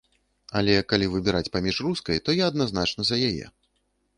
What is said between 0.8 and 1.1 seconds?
калі